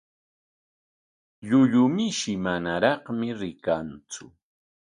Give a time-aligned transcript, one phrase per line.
[1.47, 4.25] Llullu mishi manaraqmi rikanku.